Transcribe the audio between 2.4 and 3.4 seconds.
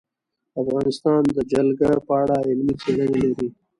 علمي څېړنې